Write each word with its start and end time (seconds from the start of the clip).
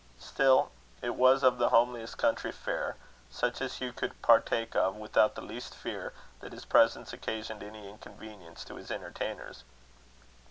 Still 0.17 0.71
it 1.03 1.11
was 1.13 1.43
of 1.43 1.59
the 1.59 1.69
homeliest 1.69 2.17
country 2.17 2.51
fare, 2.51 2.95
such 3.29 3.61
as 3.61 3.75
Hugh 3.75 3.93
could 3.93 4.19
partake 4.23 4.75
of 4.75 4.95
without 4.95 5.35
the 5.35 5.43
least 5.43 5.75
fear 5.75 6.11
that 6.39 6.53
his 6.53 6.65
presence 6.65 7.13
occasioned 7.13 7.61
any 7.61 7.87
inconvenience 7.87 8.65
to 8.65 8.77
his 8.77 8.89
entertainers. 8.89 9.63